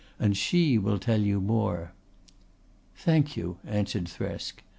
[0.19, 1.93] "And she will tell you more."
[2.95, 4.63] "Thank you," answered Thresk.